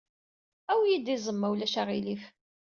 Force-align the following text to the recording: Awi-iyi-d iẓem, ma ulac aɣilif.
Awi-iyi-d 0.71 1.07
iẓem, 1.15 1.37
ma 1.39 1.47
ulac 1.51 1.73
aɣilif. 1.81 2.23